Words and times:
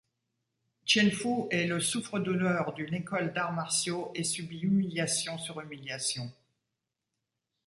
Chien 0.83 1.11
Fu 1.11 1.43
est 1.51 1.67
le 1.67 1.79
souffre-douleur 1.79 2.73
d'une 2.73 2.95
école 2.95 3.33
d'arts 3.33 3.53
martiaux 3.53 4.09
et 4.15 4.23
subit 4.23 4.61
humiliations 4.61 5.37
sur 5.37 5.61
humiliations. 5.61 6.33